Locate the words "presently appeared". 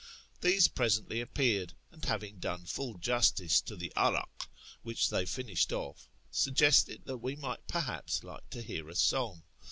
0.67-1.73